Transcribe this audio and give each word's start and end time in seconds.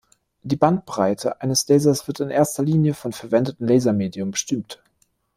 Die 0.41 0.55
Bandbreite 0.55 1.41
eines 1.43 1.67
Lasers 1.67 2.07
wird 2.07 2.21
in 2.21 2.31
erster 2.31 2.63
Linie 2.63 2.95
vom 2.95 3.13
verwendeten 3.13 3.67
Lasermedium 3.67 4.31
bestimmt. 4.31 4.81